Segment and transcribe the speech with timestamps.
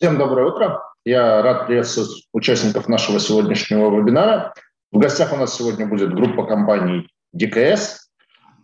[0.00, 0.80] Всем доброе утро.
[1.04, 4.54] Я рад приветствовать участников нашего сегодняшнего вебинара.
[4.92, 8.08] В гостях у нас сегодня будет группа компаний ДКС.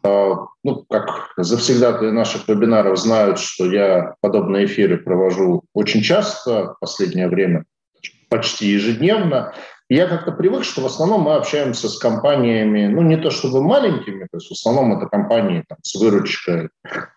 [0.05, 6.77] А, ну, как завсегдатые наших вебинаров знают, что я подобные эфиры провожу очень часто, в
[6.79, 7.65] последнее время
[8.29, 9.55] почти ежедневно.
[9.89, 14.29] Я как-то привык, что в основном мы общаемся с компаниями, ну, не то чтобы маленькими,
[14.31, 16.69] то есть в основном это компании там, с выручкой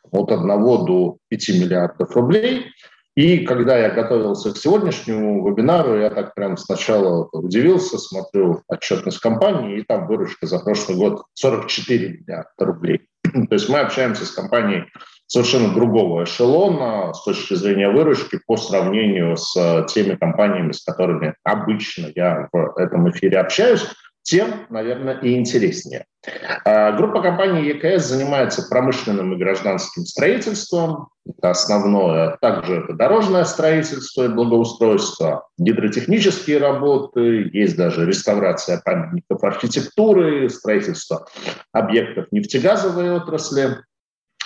[0.10, 2.72] от 1 до 5 миллиардов рублей–
[3.18, 9.80] и когда я готовился к сегодняшнему вебинару, я так прям сначала удивился, смотрю отчетность компании,
[9.80, 13.08] и там выручка за прошлый год 44 миллиарда рублей.
[13.24, 14.84] То есть мы общаемся с компанией
[15.26, 22.12] совершенно другого эшелона с точки зрения выручки по сравнению с теми компаниями, с которыми обычно
[22.14, 23.88] я в этом эфире общаюсь
[24.28, 26.06] тем, наверное, и интереснее.
[26.66, 31.08] А, группа компаний ЕКС занимается промышленным и гражданским строительством.
[31.26, 32.38] Это основное.
[32.42, 41.26] Также это дорожное строительство и благоустройство, гидротехнические работы, есть даже реставрация памятников архитектуры, строительство
[41.72, 43.78] объектов нефтегазовой отрасли.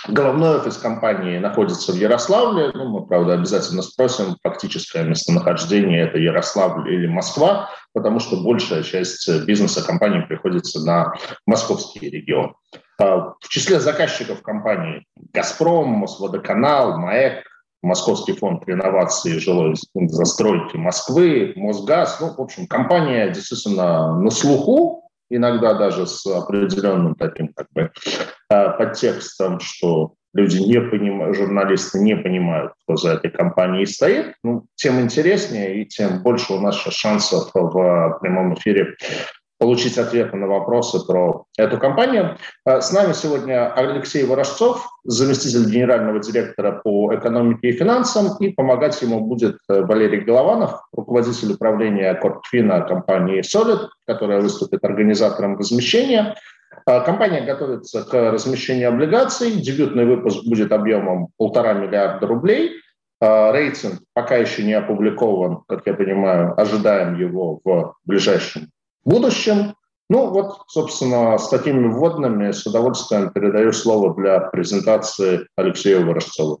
[0.08, 2.72] Головной офис компании находится в Ярославле.
[2.74, 9.28] Ну, мы, правда, обязательно спросим, фактическое местонахождение– это Ярославль или Москва, потому что большая часть
[9.44, 11.14] бизнеса компании приходится на
[11.46, 12.54] московский регион.
[13.00, 17.44] А, в числе заказчиков компании «Газпром», «Мосводоканал», «МАЭК»,
[17.82, 22.18] Московский фонд реновации жилой застройки Москвы, Мосгаз.
[22.20, 27.90] Ну, в общем, компания действительно на слуху, иногда даже с определенным таким как бы
[28.50, 34.66] э, подтекстом, что люди не понимают, журналисты не понимают, кто за этой компанией стоит, ну,
[34.74, 38.94] тем интереснее и тем больше у нас шансов в прямом эфире
[39.62, 42.36] получить ответы на вопросы про эту компанию.
[42.66, 49.00] Э, с нами сегодня Алексей Ворожцов, заместитель генерального директора по экономике и финансам, и помогать
[49.02, 56.34] ему будет э, Валерий Голованов, руководитель управления Корпфина компании Solid, которая выступит организатором размещения.
[56.84, 59.52] Э, компания готовится к размещению облигаций.
[59.52, 62.80] Дебютный выпуск будет объемом полтора миллиарда рублей.
[63.20, 68.72] Рейтинг пока еще не опубликован, как я понимаю, ожидаем его в ближайшем
[69.04, 69.74] будущем.
[70.08, 76.60] Ну вот, собственно, с такими вводными с удовольствием передаю слово для презентации Алексею Ворожцову.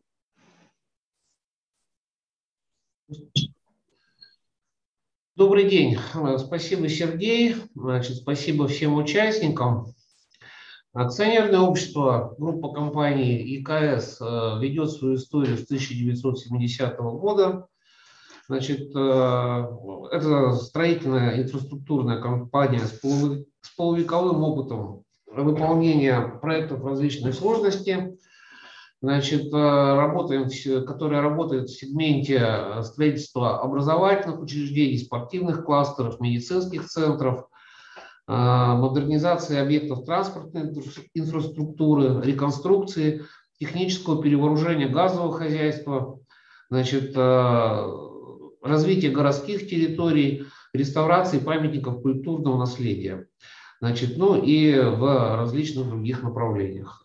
[5.34, 5.98] Добрый день.
[6.38, 7.56] Спасибо, Сергей.
[7.74, 9.94] Значит, спасибо всем участникам.
[10.94, 17.66] Акционерное общество, группа компаний ИКС э, ведет свою историю с 1970 года.
[18.48, 19.66] Значит, э,
[20.10, 28.18] это строительная инфраструктурная компания с полувековым опытом выполнения проектов различной сложности.
[29.00, 30.48] Значит, э, работаем,
[30.84, 37.46] которая работает в сегменте э, строительства образовательных учреждений, спортивных кластеров, медицинских центров,
[38.28, 40.72] модернизации объектов транспортной
[41.12, 43.24] инфраструктуры, реконструкции,
[43.58, 46.20] технического перевооружения газового хозяйства,
[46.70, 47.16] значит,
[48.62, 53.26] развитие городских территорий, реставрации памятников культурного наследия.
[53.80, 57.04] Значит, ну и в различных других направлениях.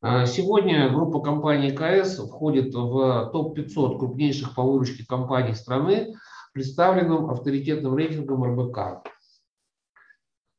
[0.00, 6.14] А сегодня группа компаний КС входит в топ-500 крупнейших по выручке компаний страны,
[6.52, 9.06] представленным авторитетным рейтингом РБК.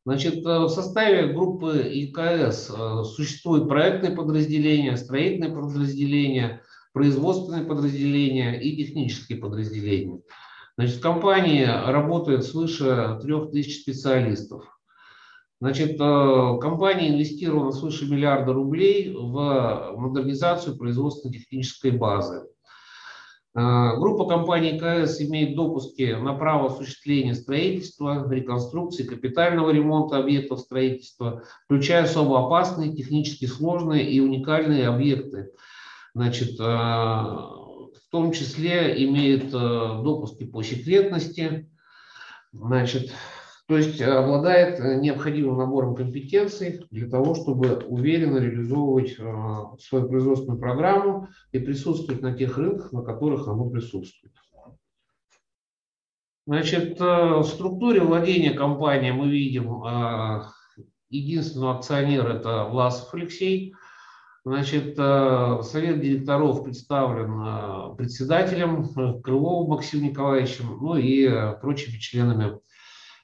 [0.05, 6.61] Значит, в составе группы ИКС э, существуют проектные подразделения, строительные подразделения,
[6.93, 10.21] производственные подразделения и технические подразделения.
[10.77, 14.63] Значит, в компании работает свыше 3000 специалистов.
[15.61, 22.47] Значит, э, компания инвестировала свыше миллиарда рублей в модернизацию производственно-технической базы.
[23.55, 31.43] Э, группа компаний КС имеет допуски на право осуществления строительства, реконструкции, капитального ремонта объектов строительства,
[31.65, 35.51] включая особо опасные, технически сложные и уникальные объекты,
[36.13, 41.69] значит, э, в том числе имеет э, допуски по секретности,
[42.51, 43.11] значит,
[43.67, 49.23] то есть обладает необходимым набором компетенций для того, чтобы уверенно реализовывать э,
[49.79, 54.33] свою производственную программу и присутствовать на тех рынках, на которых оно присутствует.
[56.45, 59.81] Значит, в структуре владения компании мы видим
[61.09, 63.73] единственного акционера– это Власов Алексей,
[64.45, 71.29] Значит, э, совет директоров представлен э, председателем э, Крыловым Максимом Николаевичем, ну и
[71.61, 72.59] прочими членами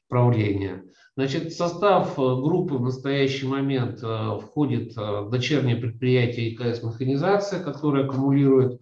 [0.08, 0.86] правления.
[1.18, 8.80] Значит, в состав группы в настоящий момент входит дочернее предприятие ИКС «Механизация», которое аккумулирует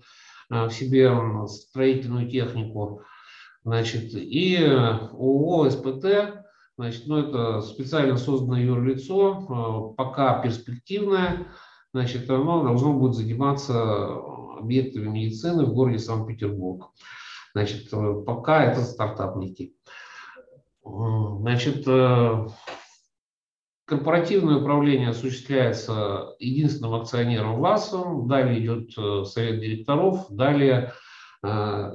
[0.47, 1.11] в себе
[1.47, 3.01] строительную технику.
[3.63, 6.05] Значит, и ООО «СПТ»,
[6.77, 11.47] значит, ну, это специально созданное юрлицо, пока перспективное,
[11.97, 14.15] значит, оно должно будет заниматься
[14.59, 16.91] объектами медицины в городе Санкт-Петербург.
[17.53, 17.89] Значит,
[18.25, 19.75] пока это стартап некий.
[20.83, 21.85] Значит,
[23.87, 30.91] корпоративное управление осуществляется единственным акционером ВАСом, далее идет э, совет директоров, далее
[31.41, 31.93] э,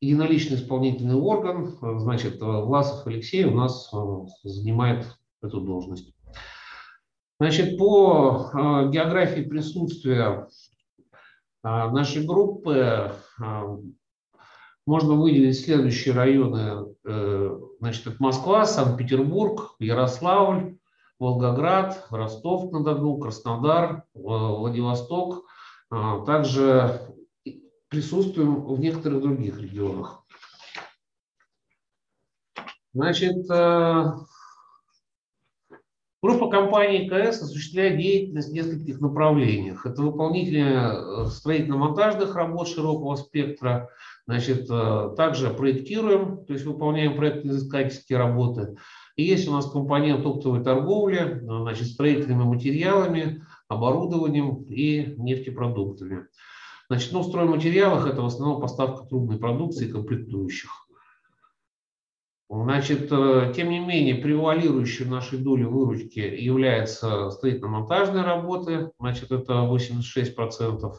[0.00, 3.98] единоличный исполнительный орган, значит, Власов Алексей у нас э,
[4.44, 5.06] занимает
[5.42, 6.14] эту должность.
[7.40, 8.50] Значит, по
[8.92, 10.48] географии присутствия
[11.62, 13.12] нашей группы
[14.88, 16.94] можно выделить следующие районы.
[17.04, 20.78] Э, значит, это Москва, Санкт-Петербург, Ярославль,
[21.18, 25.44] Волгоград, Ростов-на-Дону, Краснодар, э, Владивосток.
[26.26, 27.00] Также
[27.88, 30.24] присутствуем в некоторых других регионах.
[32.94, 34.12] Значит, э,
[36.20, 39.86] Группа компаний КС осуществляет деятельность в нескольких направлениях.
[39.86, 43.88] Это выполнение строительно-монтажных работ широкого спектра,
[44.28, 48.76] Значит, э, также проектируем, то есть выполняем проектно-изыскательские работы.
[49.16, 56.26] И есть у нас компонент оптовой торговли, значит, строительными материалами, оборудованием и нефтепродуктами.
[56.90, 60.87] Значит, ну, в стройматериалах это в основном поставка трубной продукции и комплектующих.
[62.50, 70.94] Значит, э, тем не менее, превалирующей нашей долей выручки является строительно-монтажные работы, значит, это 86%.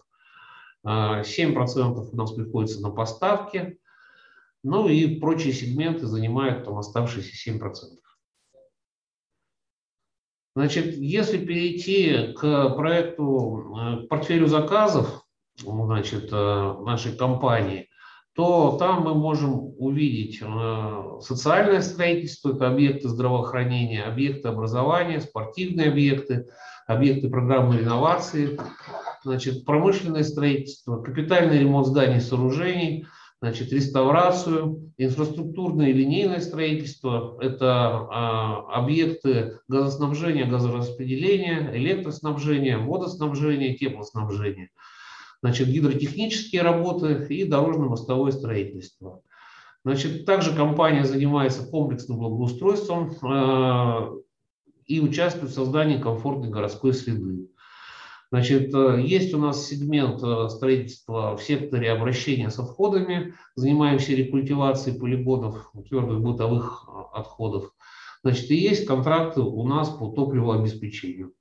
[0.85, 3.79] 7% у нас приходится на поставки,
[4.63, 7.99] ну и прочие сегменты занимают там оставшиеся 7%.
[10.55, 15.25] Значит, если перейти к проекту, э, к портфелю заказов
[15.55, 17.88] значит, э, нашей компании,
[18.39, 26.45] то там мы можем увидеть э, социальное строительство, это объекты здравоохранения, объекты образования, спортивные объекты,
[26.87, 28.57] объекты программы реновации,
[29.25, 33.07] значит, промышленное строительство, капитальный ремонт зданий и сооружений,
[33.41, 44.69] значит, реставрацию, инфраструктурное и линейное строительство, это а, объекты газоснабжения, газораспределения, электроснабжения, водоснабжения, теплоснабжения,
[45.41, 49.21] значит, гидротехнические работы и дорожно-мостовое строительство.
[49.85, 54.19] Значит, также компания занимается комплексным благоустройством э,
[54.85, 57.47] и участвует в создании комфортной городской среды.
[58.29, 63.33] Значит, э, есть у нас сегмент э, строительства в секторе обращения с отходами.
[63.55, 67.71] Занимаемся рекультивацией полигонов твердых бытовых отходов.
[68.21, 71.31] Значит, и есть контракты у нас по топливообеспечению.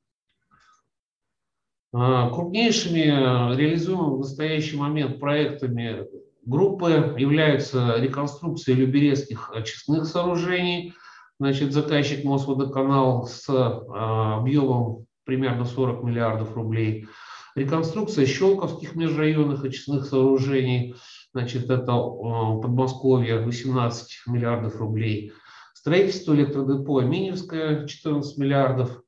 [1.92, 6.04] Крупнейшими реализуемыми в настоящий момент проектами
[6.44, 10.94] группы являются реконструкция люберецких очистных сооружений.
[11.40, 17.06] Значит, заказчик Мосводоканал с объемом примерно 40 миллиардов рублей.
[17.58, 20.94] Реконструкция щелковских межрайонных очистных сооружений,
[21.34, 25.32] значит, это э, Подмосковье 18 миллиардов рублей.
[25.74, 29.02] Строительство электродепо Миневское 14 миллиардов.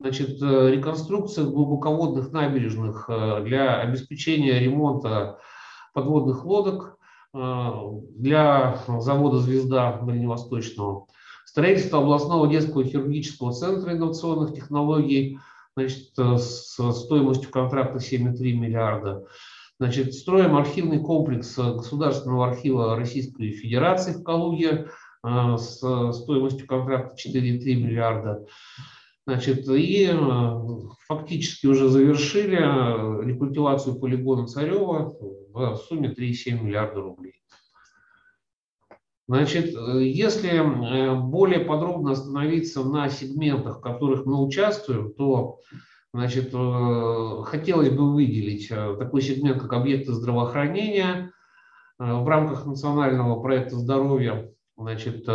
[0.00, 5.38] Значит, э, реконструкция глубоководных набережных э, для обеспечения ремонта
[5.94, 6.96] подводных лодок
[7.32, 11.06] для завода «Звезда» Дальневосточного.
[11.50, 15.38] Строительство областного детского хирургического центра инновационных технологий
[15.76, 19.26] значит, э, с стоимостью контракта 7,3 миллиарда.
[19.78, 24.90] Значит, строим архивный комплекс э, Государственного архива Российской Федерации в Калуге
[25.24, 25.78] э, с
[26.12, 28.46] стоимостью контракта 4,3 миллиарда.
[29.26, 30.10] Значит, и
[31.06, 32.56] фактически уже завершили
[33.24, 35.14] рекультивацию полигона Царева
[35.52, 37.40] в сумме 3,7 миллиарда рублей.
[39.30, 45.60] Значит, э, если э, более подробно остановиться на сегментах, в которых мы участвуем, то
[46.12, 51.30] значит, э, хотелось бы выделить такой сегмент, как объекты здравоохранения
[51.96, 54.52] в рамках национального проекта здоровья.
[54.76, 55.28] Значит,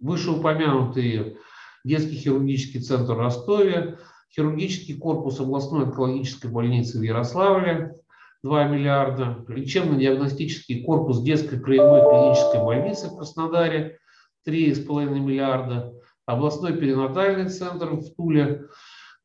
[0.00, 1.36] вышеупомянутый
[1.84, 3.98] детский хирургический центр в Ростове,
[4.34, 7.94] хирургический корпус областной онкологической больницы в Ярославле,
[8.42, 13.98] 2 миллиарда, лечебно-диагностический корпус детской краевой клинической больницы в Краснодаре
[14.46, 15.92] 3,5 миллиарда,
[16.26, 18.68] областной перинатальный центр в Туле,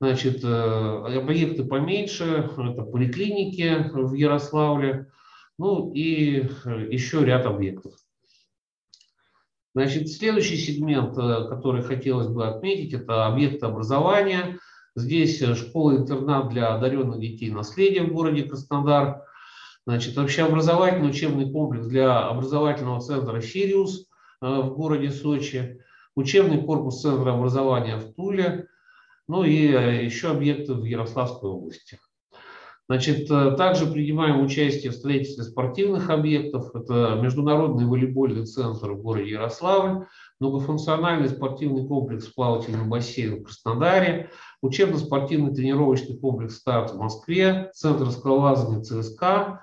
[0.01, 5.07] значит, э, объекты поменьше, это поликлиники в Ярославле,
[5.57, 7.93] ну и э, еще ряд объектов.
[9.75, 14.57] Значит, следующий сегмент, э, который хотелось бы отметить, это объекты образования.
[14.95, 19.23] Здесь школа-интернат для одаренных детей наследия в городе Краснодар.
[19.85, 24.07] Значит, общеобразовательный учебный комплекс для образовательного центра «Сириус»
[24.39, 25.81] в городе Сочи.
[26.15, 28.67] Учебный корпус Центра образования в Туле.
[29.27, 29.53] Ну и
[30.05, 31.99] еще объекты в Ярославской области.
[32.87, 36.75] Значит, э, также принимаем участие в строительстве спортивных объектов.
[36.75, 40.05] Это Международный волейбольный центр в городе Ярославль,
[40.39, 44.29] многофункциональный спортивный комплекс плавательный бассейн в Краснодаре,
[44.61, 49.61] учебно-спортивный тренировочный комплекс «Старт» в Москве, центр скалолазания ЦСКА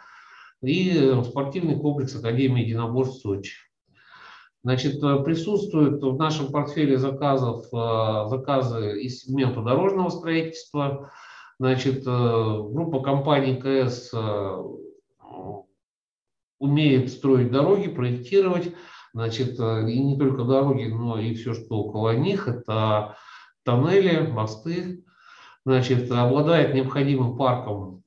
[0.61, 3.55] и э, спортивный комплекс Академии единоборств Сочи.
[4.65, 11.13] Значит, э, присутствуют в нашем портфеле заказов заказы из сегмента дорожного строительства,
[11.63, 14.63] Значит, э, группа компаний КС э,
[16.59, 18.75] умеет строить дороги, проектировать,
[19.15, 23.17] значит, э, и не только дороги, но и все, что около них, это
[23.65, 25.05] тоннели, мосты,
[25.65, 28.03] значит, обладает необходимым парком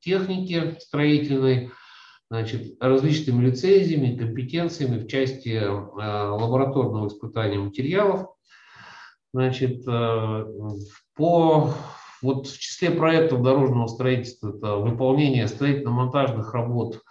[0.00, 1.70] техники строительной,
[2.30, 8.30] значит, различными лицензиями, компетенциями в части лабораторного испытания материалов.
[9.34, 9.84] Значит,
[11.18, 11.74] по
[12.22, 17.02] вот в числе проектов дорожного строительства это выполнение строительно-монтажных работ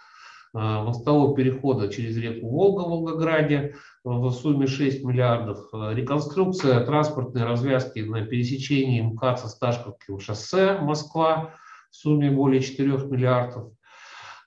[0.54, 7.44] э, мостового перехода через реку Волга в Волгограде в сумме 6 миллиардов, э, реконструкция транспортной
[7.44, 11.54] развязки на пересечении МКАД со Сташковским шоссе Москва
[11.90, 13.72] в сумме более 4 миллиардов,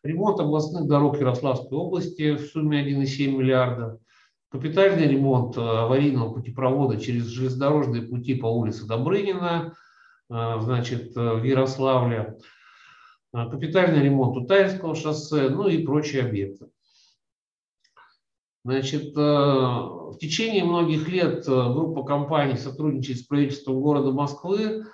[0.04, 4.00] ремонт областных дорог Ярославской области в сумме 1,7 миллиарда,
[4.52, 9.74] Капитальный ремонт э, аварийного путепровода через железнодорожные пути по улице Добрынина,
[10.30, 12.38] э, значит, э, в Ярославле.
[13.34, 16.68] Капитальный ремонт Утаевского шоссе, ну и прочие объекты.
[18.66, 24.86] Значит, в течение многих лет группа компаний сотрудничает с правительством города Москвы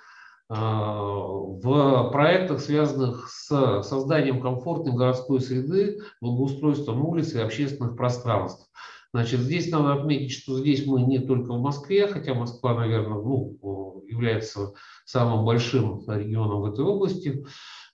[0.48, 8.70] в проектах, связанных с созданием комфортной городской среды, благоустройством улиц и общественных пространств.
[9.14, 14.04] Значит, здесь надо отметить, что здесь мы не только в Москве, хотя Москва, наверное, ну,
[14.06, 14.74] является
[15.06, 17.44] самым большим регионом в этой области.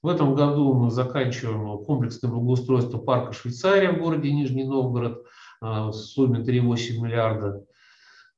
[0.02, 5.24] В этом году мы заканчиваем комплексное благоустройство парка Швейцария в городе Нижний Новгород
[5.60, 7.64] а, в сумме 3,8 миллиарда.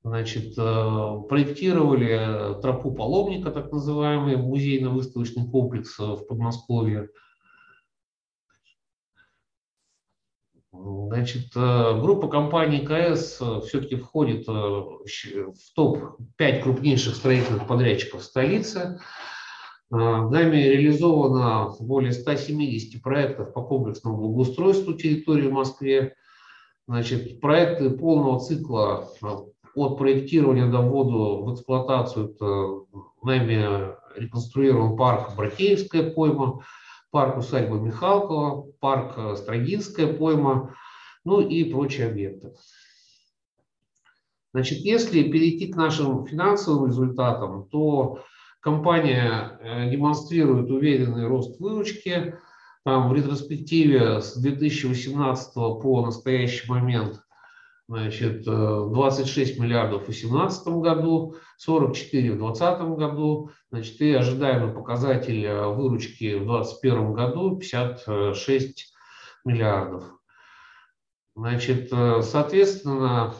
[0.04, 7.08] Значит, э, проектировали тропу паломника, так называемый, музейно-выставочный комплекс в Подмосковье.
[11.08, 19.00] Значит, э, группа компаний КС э, все-таки входит э, в топ-5 крупнейших строительных подрядчиков столицы.
[19.88, 26.16] Нами реализовано более 170 проектов по комплексному благоустройству территории в Москве.
[26.88, 29.08] Значит, проекты полного цикла
[29.76, 32.80] от проектирования до ввода в эксплуатацию это
[33.22, 36.62] нами реконструирован парк Братеевская пойма,
[37.16, 40.74] парк усадьба Михалкова, парк э, Строгинская пойма,
[41.24, 42.52] ну и прочие объекты.
[44.52, 48.22] Значит, если перейти к нашим финансовым результатам, то
[48.60, 52.34] компания э, демонстрирует уверенный рост выручки.
[52.84, 57.22] Там в ретроспективе с 2018 по настоящий момент
[57.88, 65.44] значит, 26 э, миллиардов в 2018 году, 44 в 2020 году, значит, и ожидаемый показатель
[65.44, 68.94] э, выручки в 2021 году 56
[69.44, 70.04] миллиардов.
[71.36, 73.34] Значит, э, соответственно,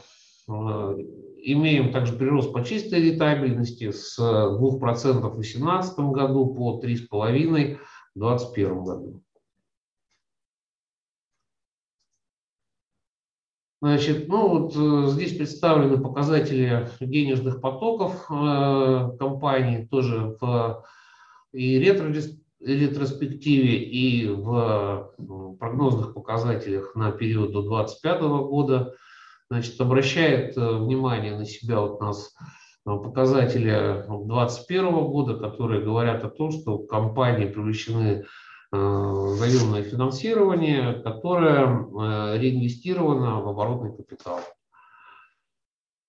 [0.49, 7.79] имеем также прирост по чистой рентабельности с 2% в 2018 году по 3,5%
[8.15, 9.23] в 2021 году.
[13.83, 20.83] Значит, ну вот э, здесь представлены показатели денежных потоков э, компании тоже в
[21.52, 22.12] и ретро,
[22.61, 28.95] ретроспективе, и в ну, прогнозных показателях на период до 2025 года.
[29.50, 32.35] Значит, обращает э, внимание на себя вот нас
[32.85, 38.25] показатели 2021 года, которые говорят о том, что компании привлечены
[38.73, 44.40] заемное э, финансирование, которое э, реинвестировано в оборотный капитал.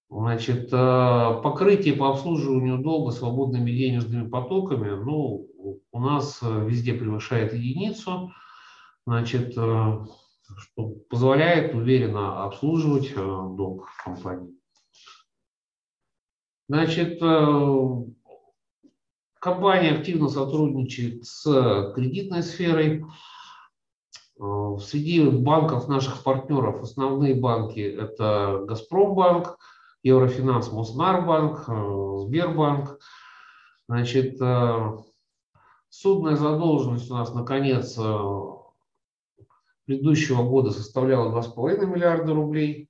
[0.10, 5.48] Значит, э, покрытие по обслуживанию долга свободными денежными потоками, ну,
[5.92, 8.32] у нас везде превышает единицу,
[9.06, 14.54] значит, что позволяет уверенно обслуживать долг компании.
[16.70, 17.20] Значит,
[19.40, 23.06] Компания активно сотрудничает с кредитной сферой.
[24.40, 29.58] Э, среди банков наших партнеров основные банки– это Газпромбанк,
[30.04, 31.66] Еврофинанс, Моснарбанк,
[32.28, 33.00] Сбербанк.
[33.90, 34.38] Значит,
[35.90, 37.98] судная задолженность у нас, наконец,
[39.88, 42.90] предыдущего года составляла 2,5 миллиарда рублей.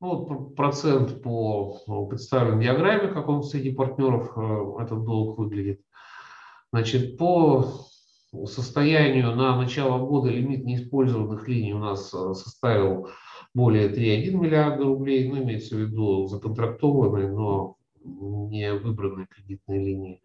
[0.00, 5.80] Ну, процент по ну, представленной диаграмме, как он среди партнеров э, этот долг выглядит.
[6.72, 7.88] Значит, по
[8.44, 13.08] состоянию на начало года лимит неиспользованных линий у нас э, составил
[13.54, 20.22] более 3,1 миллиарда рублей, ну, имеется в виду законтрактованные, но не выбранные кредитные линии.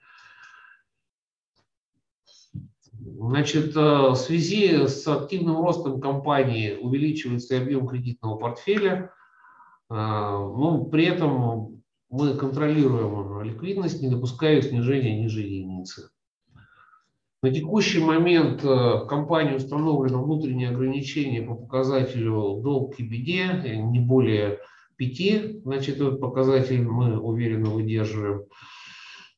[2.91, 9.11] Значит, э, в связи с активным ростом компании увеличивается объем кредитного портфеля.
[9.89, 16.09] Э, но при этом мы контролируем ликвидность, не допуская снижения ниже единицы.
[17.41, 24.59] На текущий момент в компании установлено внутреннее ограничение по показателю долг к беде, не более
[24.95, 25.63] 5.
[25.63, 28.43] Значит, этот показатель мы уверенно выдерживаем.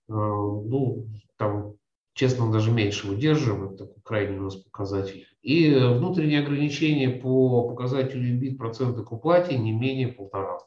[0.08, 1.76] Э, ну, там
[2.16, 5.28] Честно, даже меньше выдерживаем, это крайний у нас показатель.
[5.46, 10.58] И внутреннее ограничение по показателю EBIT процента к уплате не менее полтора.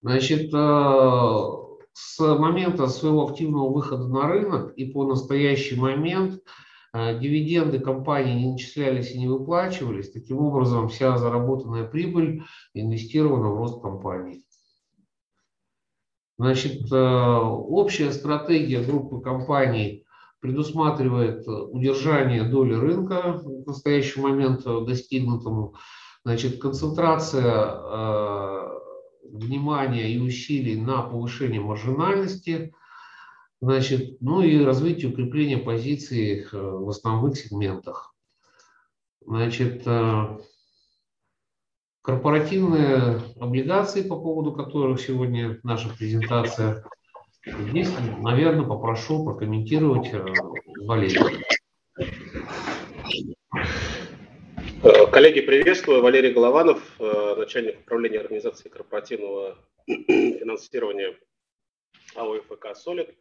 [0.00, 1.40] Значит, э,
[1.92, 6.40] с момента своего активного выхода на рынок и по настоящий момент
[6.94, 10.10] э, дивиденды компании не начислялись и не выплачивались.
[10.10, 14.42] Таким образом, вся заработанная прибыль инвестирована в рост компании.
[16.38, 20.06] Значит, э, общая стратегия группы компаний
[20.40, 25.74] предусматривает удержание доли рынка в настоящий момент достигнутому.
[26.24, 28.68] Значит, концентрация э,
[29.24, 32.74] внимания и усилий на повышение маржинальности,
[33.60, 38.14] значит, ну и развитие укрепления позиций э, в основных сегментах.
[39.24, 39.86] Значит,
[42.08, 46.82] корпоративные облигации, по поводу которых сегодня наша презентация.
[47.56, 47.88] Здесь,
[48.20, 50.24] наверное, попрошу прокомментировать э,
[50.84, 51.44] Валерия.
[54.82, 56.02] Э, коллеги, приветствую.
[56.02, 61.16] Валерий Голованов, э, начальник управления организации корпоративного финансирования
[62.14, 63.14] АО ФК «Солид».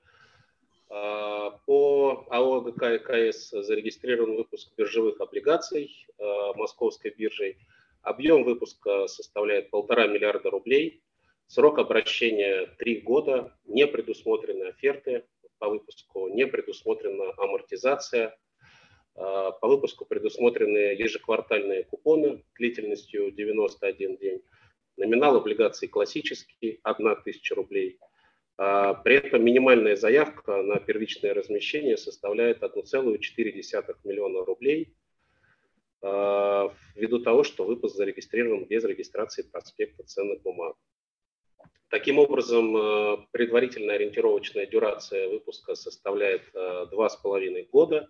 [0.89, 6.07] По АО ГК КС зарегистрирован выпуск биржевых облигаций
[6.55, 7.57] Московской биржей–
[8.07, 11.03] Объем выпуска составляет полтора миллиарда рублей.
[11.47, 13.57] Срок обращения три года.
[13.65, 15.23] Не предусмотрены оферты
[15.59, 18.37] по выпуску, не предусмотрена амортизация.
[19.15, 24.43] А, по выпуску предусмотрены ежеквартальные купоны длительностью 91 день.
[24.97, 27.97] Номинал облигаций классический– 1 тысяча рублей.
[28.57, 34.93] А, при этом минимальная заявка на первичное размещение составляет 1,4 миллиона рублей–
[36.01, 40.75] Э, ввиду того, что выпуск зарегистрирован без регистрации проспекта ценных бумаг.
[41.89, 48.09] Таким образом, э, предварительная ориентировочная дюрация выпуска составляет 2,5 э, года.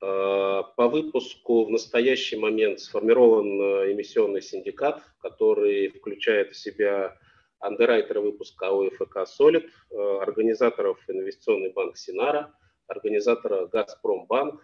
[0.00, 3.46] По выпуску в настоящий момент сформирован
[3.90, 7.16] эмиссионный синдикат, который включает в себя
[7.58, 12.52] андеррайтера выпуска АОФК «Солид», организаторов инвестиционный банк «Синара»,
[12.86, 14.60] организатора «Газпромбанк»,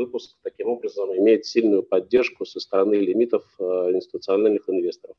[0.00, 5.16] выпуск таким образом имеет сильную поддержку со стороны лимитов э, институциональных инвесторов.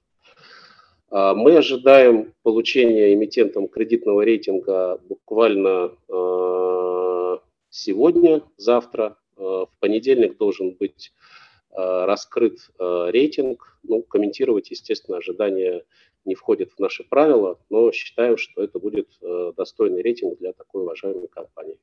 [1.11, 7.37] А, мы ожидаем получения эмитентом кредитного рейтинга буквально э,
[7.69, 9.17] сегодня, завтра.
[9.35, 11.13] Э, в понедельник должен быть
[11.73, 13.79] раскрыт рейтинг.
[13.83, 15.85] Ну, комментировать, естественно, ожидания
[16.25, 19.07] не входит в наши правила, но считаю, что это будет
[19.55, 21.77] достойный рейтинг для такой уважаемой компании.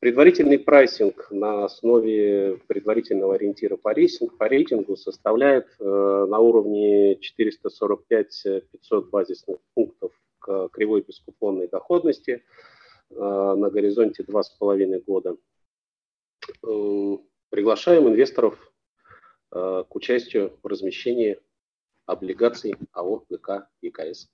[0.00, 8.62] Предварительный прайсинг на основе предварительного ориентира по рейтингу, по рейтингу составляет э, на уровне 445-500
[9.10, 12.44] базисных пунктов к кривой бескупонной доходности
[13.10, 15.36] э, на горизонте 2,5 года.
[16.62, 17.16] Э,
[17.50, 18.72] приглашаем инвесторов
[19.50, 21.40] э, к участию в размещении
[22.06, 24.28] облигаций АО ГК ЕКС.